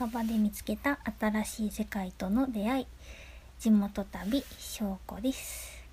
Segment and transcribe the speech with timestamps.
[0.00, 2.86] 近場で見つけた新しい世界との出会い。
[3.58, 5.84] 地元旅翔子です、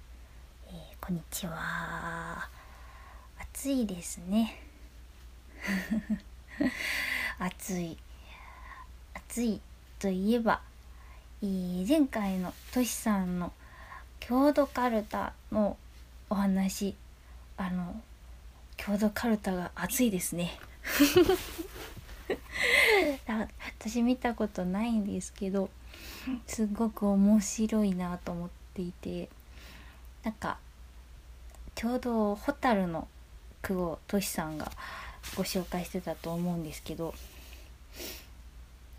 [0.69, 2.47] えーこんにちは。
[3.38, 4.63] 暑いですね。
[7.38, 7.97] 暑い。
[9.13, 9.60] 暑い
[9.99, 10.62] といえば、
[11.42, 13.51] えー前回のとしさんの
[14.21, 15.76] 郷土カルタの
[16.30, 16.95] お話。
[17.58, 18.02] あの
[18.77, 20.58] 郷土カルタが熱いですね。
[23.80, 25.70] 私見たことないんですけど
[26.45, 29.30] すごく面白いなと思っていて
[30.23, 30.58] なんか
[31.76, 33.08] ちょうど蛍の
[33.62, 34.72] 句をとしさんが
[35.36, 37.13] ご紹介してたと思うんですけど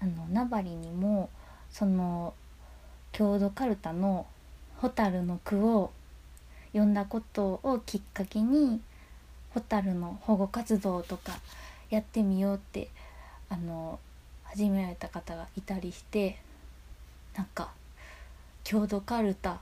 [0.00, 1.30] あの名張にも
[1.70, 2.34] その
[3.12, 4.26] 郷土カルタの
[4.78, 5.90] 蛍の句を
[6.72, 8.80] 読んだことをきっかけに
[9.54, 11.40] 蛍の保護活動とか
[11.90, 12.88] やってみようって
[13.50, 13.98] あの
[14.44, 16.38] 始められた方がいたりして
[17.36, 17.70] なんか
[18.64, 19.60] 郷土カルタ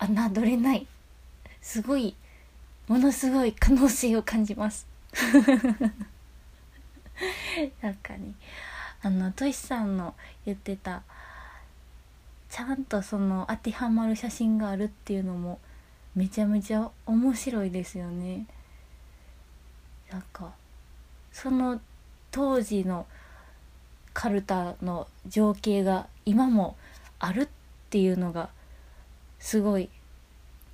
[0.00, 0.86] 侮れない
[1.60, 2.14] すごい
[2.88, 4.86] ものすごい可能性を感じます。
[7.80, 8.34] なんかね
[9.00, 10.14] あのトシさんの
[10.44, 11.02] 言ってた
[12.50, 15.58] ちゃんとその当てはまる写真があるっていうのも
[16.14, 18.46] めちゃめちゃ面白いですよね。
[20.10, 20.52] なんか
[21.32, 21.80] その
[22.34, 23.06] 当時の
[24.12, 26.76] カルタの情景が今も
[27.20, 27.48] あるっ
[27.90, 28.48] ていうのが
[29.38, 29.88] すごい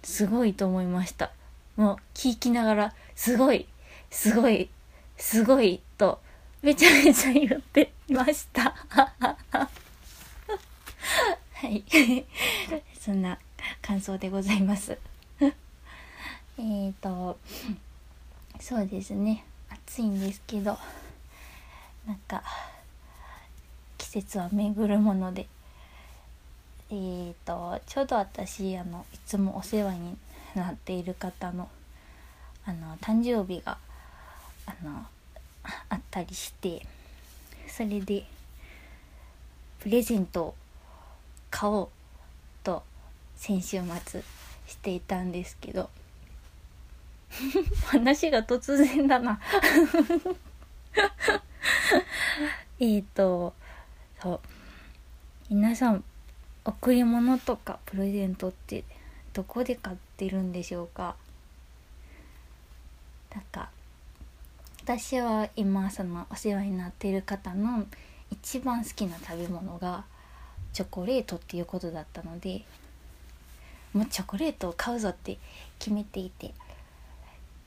[0.02, 1.30] すごいと思いました。
[1.76, 3.66] もう聞きながらすごい
[4.10, 4.70] すごい
[5.18, 6.18] すごいと
[6.62, 8.74] めちゃめちゃ言ってました。
[11.52, 11.84] はい。
[12.98, 13.38] そんな
[13.82, 14.96] 感想でございます。
[16.58, 17.38] えっと
[18.58, 19.44] そうですね。
[19.68, 20.78] 暑いんですけど。
[22.10, 22.42] なんか
[23.96, 25.46] 季節は巡るもので。
[26.92, 30.16] えー、とちょうど私あのいつもお世話に
[30.56, 31.68] なっている方の
[32.64, 33.78] あの誕生日が
[34.66, 35.06] あの
[35.88, 36.84] あったりして
[37.68, 38.24] それで
[39.78, 40.54] プレゼントを
[41.48, 41.88] 買おう
[42.64, 42.82] と
[43.36, 44.24] 先週末
[44.66, 45.88] していたんですけど。
[47.86, 49.38] 話が突然だな。
[52.80, 53.52] えっと
[54.22, 54.40] そう。
[55.50, 56.02] 皆さん
[56.64, 58.84] 贈り物とかプレゼントって
[59.32, 61.14] どこで買ってるんでしょうか？
[63.34, 63.68] なんか
[64.82, 67.86] 私は今そのお世話になっている方の
[68.30, 70.04] 一番好きな食べ物が
[70.72, 72.62] チョコレートっていうことだったので
[73.92, 75.36] もうチョコレートを買うぞって
[75.78, 76.54] 決めていて。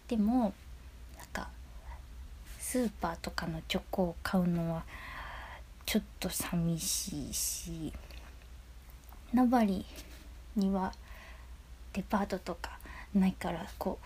[0.08, 0.54] でも
[2.74, 4.84] スーパーとかのチョコを買うのは
[5.86, 7.94] ちょっと寂しいし
[9.32, 9.86] 名張
[10.56, 10.92] には
[11.94, 12.80] デパートとか
[13.14, 14.06] ないからこう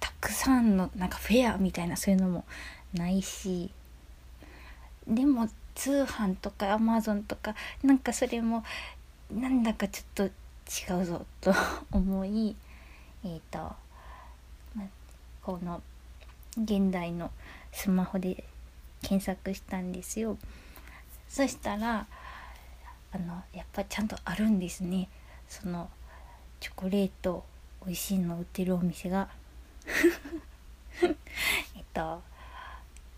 [0.00, 2.46] たくさんのなんかフェアみたいなそういうのも
[2.94, 3.70] ないし
[5.06, 8.64] でも通販とかアマゾンとかなんかそれも
[9.30, 11.52] なんだかちょっと違うぞと
[11.92, 12.56] 思い
[13.24, 13.72] えっ、と、
[15.42, 15.82] この
[16.64, 17.30] 現代の
[17.72, 18.44] スマホで
[19.02, 20.36] 検索したんですよ。
[21.28, 22.06] そしたら
[23.12, 25.08] あのやっぱちゃんとあるんですね。
[25.48, 25.88] その
[26.60, 27.44] チョコレート
[27.84, 29.28] 美味しいの売ってるお店が。
[31.02, 31.06] え
[31.80, 32.22] っと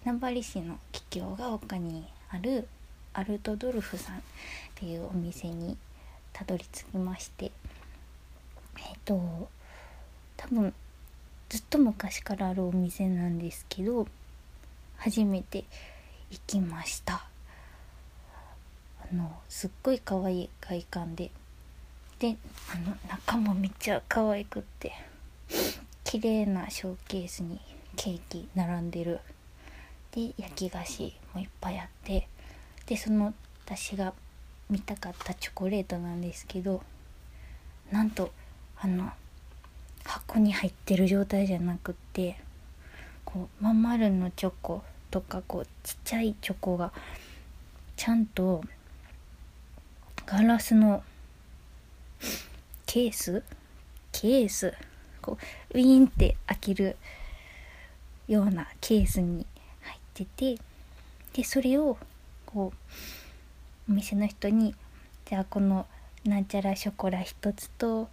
[0.04, 2.68] 名張市の桔梗が丘にある
[3.12, 4.20] アルトドルフさんっ
[4.74, 5.76] ていうお店に
[6.32, 7.50] たどり着きまして。
[8.78, 9.48] えっと
[10.36, 10.74] 多分
[11.50, 14.06] ずっと昔からあるお店なんですけど
[14.96, 15.64] 初めて
[16.30, 17.26] 行きました。
[19.02, 21.30] あのすっごい可愛い外観で。
[22.20, 22.36] で
[22.72, 24.92] あの中もめっちゃ可愛くって
[26.04, 27.60] 綺麗なショーケースに
[27.96, 29.18] ケーキ並んでる。
[30.12, 32.28] で焼き菓子もいっぱいあって。
[32.86, 33.34] でその
[33.66, 34.14] 私が
[34.68, 36.82] 見たかったチョコレートなんですけど
[37.90, 38.30] なんと
[38.76, 39.10] あの
[40.04, 42.36] 箱に入ってる状態じゃなくて
[43.24, 46.92] こうまん丸のチョコとかこうちっちゃいチョコが
[47.96, 48.62] ちゃんと
[50.26, 51.02] ガラスの
[52.86, 53.42] ケース？
[54.12, 54.74] ケース？
[55.20, 55.38] こ
[55.72, 56.96] うウィーンって開ける
[58.26, 59.46] ようなケースに
[59.82, 60.62] 入ってて
[61.32, 61.96] でそれを
[62.46, 62.72] こ
[63.88, 64.74] うお店の人に
[65.26, 65.86] じゃあこの
[66.24, 68.08] なんちゃらショコラ一つと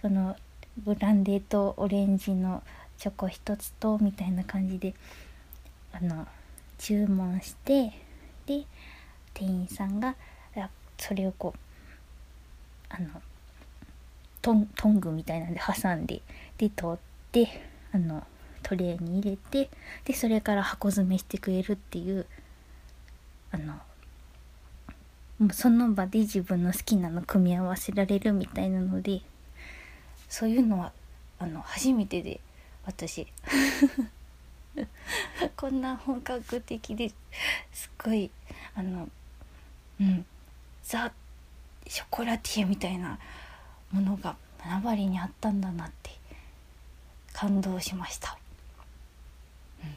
[0.00, 0.36] その
[0.78, 2.62] ブランデーとオレンジの
[2.98, 4.94] チョコ一つとみたいな感じで
[5.92, 6.26] あの
[6.78, 7.92] 注文して
[8.46, 8.64] で
[9.34, 10.14] 店員さんが
[10.98, 11.58] それをこう
[12.88, 13.08] あの
[14.42, 16.22] トントングみたいなんで挟んで
[16.58, 16.98] で取っ
[17.32, 17.48] て
[17.92, 18.22] あの
[18.62, 19.70] トレーに入れて
[20.04, 22.26] でそれから箱詰めしてくれるっていう
[23.50, 23.74] あの
[25.38, 29.20] もうその場で自分の好きなの組み合わせられるみたいなので
[30.28, 30.92] そういうのは
[31.38, 32.40] あの初めてで
[32.84, 33.26] 私。
[35.56, 37.08] こんな本格的で
[37.72, 38.30] すっごい
[38.74, 39.08] あの
[40.00, 40.26] うん
[40.82, 41.12] ザ・
[41.86, 43.18] ショコラティエみたいな
[43.90, 46.10] ものが7割にあったんだなって
[47.32, 48.38] 感動しました。
[49.82, 49.92] うん、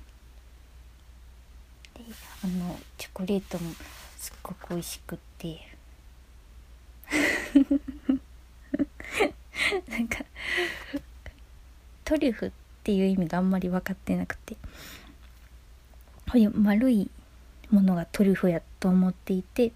[2.05, 3.73] であのチョコレートも
[4.17, 5.67] すっごく美味しくって
[9.89, 10.19] なんか
[12.09, 12.51] トリュフっ
[12.83, 14.56] ていう意味があんまり分かってなくて
[16.25, 17.07] こういう丸い
[17.69, 19.71] ものがトリュフやと思っていて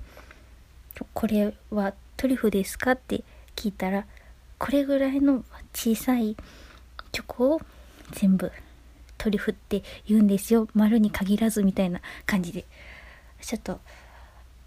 [1.14, 3.24] これはトリュフですかって
[3.56, 4.08] 聞いたら
[4.58, 5.46] これぐらいの
[5.76, 6.36] 小さい
[7.12, 7.62] チョコを
[8.14, 8.52] 全部
[9.20, 10.68] トリュフって言うんですよ。
[10.74, 12.66] 丸に限らずみたいな感じで。
[13.42, 13.80] ちょっと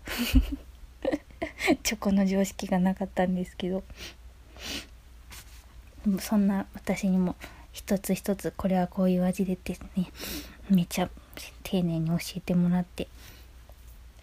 [1.82, 3.82] チョコの常識がなかったんですけど。
[6.20, 7.34] そんな私にも
[7.76, 10.10] 一つ一つこれはこういう味でってね
[10.70, 11.10] めちゃ
[11.62, 13.06] 丁寧に教えてもらって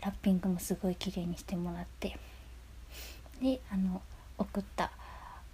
[0.01, 2.17] ラッピングもすごい綺麗にしてもらって
[3.39, 4.01] であの
[4.39, 4.89] 送った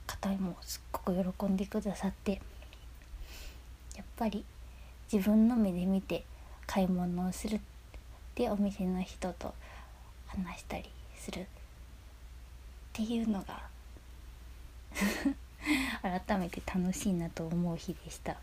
[0.07, 2.41] 方もすっごく喜んでくださって
[3.97, 4.45] やっぱり
[5.11, 6.23] 自分の目で見て
[6.67, 7.59] 買い物をする
[8.35, 9.53] でお店の人と
[10.25, 11.45] 話したりするっ
[12.93, 13.61] ていうのが
[16.01, 18.37] 改めて楽しいなと思う日でした。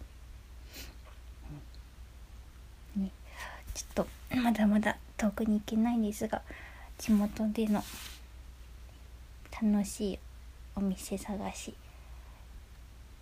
[2.96, 3.10] ね、
[3.74, 6.42] ちょっとまだまだ遠くに行けないんですが
[6.98, 7.84] 地元での
[9.62, 10.18] 楽しい
[10.74, 11.74] お店探し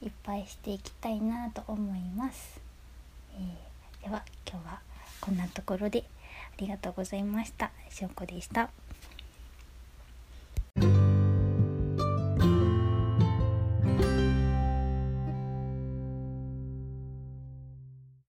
[0.03, 2.61] いっぱいしていきたいなと思います、
[3.37, 4.81] えー、では今日は
[5.21, 6.05] こんなところで
[6.57, 7.73] ありがとうございました。
[7.91, 8.71] しょうこでした。